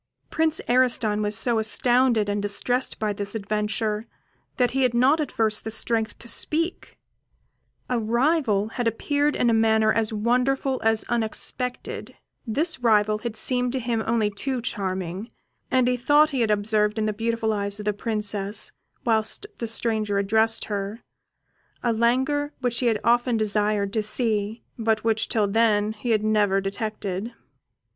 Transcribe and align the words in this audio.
Prince 0.31 0.59
Ariston 0.67 1.21
was 1.21 1.37
so 1.37 1.59
astounded 1.59 2.27
and 2.27 2.41
distressed 2.41 2.97
by 2.97 3.13
this 3.13 3.35
adventure, 3.35 4.07
that 4.57 4.71
he 4.71 4.81
had 4.81 4.95
not 4.95 5.19
at 5.19 5.31
first 5.31 5.63
the 5.63 5.69
strength 5.69 6.17
to 6.17 6.27
speak; 6.27 6.97
a 7.87 7.99
rival 7.99 8.69
had 8.69 8.87
appeared 8.87 9.35
in 9.35 9.47
a 9.47 9.53
manner 9.53 9.93
as 9.93 10.11
wonderful 10.11 10.81
as 10.83 11.03
unexpected; 11.07 12.15
this 12.47 12.79
rival 12.79 13.19
had 13.19 13.35
seemed 13.35 13.71
to 13.73 13.79
him 13.79 14.01
only 14.07 14.31
too 14.31 14.59
charming, 14.59 15.29
and 15.69 15.87
he 15.87 15.95
thought 15.97 16.31
he 16.31 16.41
had 16.41 16.49
observed 16.49 16.97
in 16.97 17.05
the 17.05 17.13
beautiful 17.13 17.53
eyes 17.53 17.77
of 17.79 17.85
the 17.85 17.93
Princess, 17.93 18.71
whilst 19.05 19.45
the 19.59 19.67
stranger 19.67 20.17
addressed 20.17 20.65
her, 20.65 21.03
a 21.83 21.93
languor 21.93 22.51
which 22.59 22.79
he 22.79 22.87
had 22.87 22.99
often 23.03 23.37
desired 23.37 23.93
to 23.93 24.01
see, 24.01 24.63
but 24.79 25.03
which 25.03 25.29
till 25.29 25.47
then 25.47 25.93
he 25.93 26.09
had 26.09 26.23
never 26.23 26.59
detected. 26.59 27.33